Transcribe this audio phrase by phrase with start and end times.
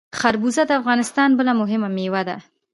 [0.19, 2.37] خربوزه د افغانستان بله مهمه میوه ده.